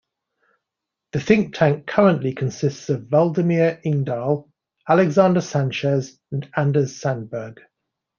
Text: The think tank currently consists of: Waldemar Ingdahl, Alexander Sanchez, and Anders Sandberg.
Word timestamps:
The 1.11 1.19
think 1.19 1.53
tank 1.53 1.85
currently 1.85 2.33
consists 2.33 2.89
of: 2.89 3.09
Waldemar 3.11 3.83
Ingdahl, 3.85 4.49
Alexander 4.89 5.41
Sanchez, 5.41 6.17
and 6.31 6.49
Anders 6.57 6.95
Sandberg. 6.99 7.59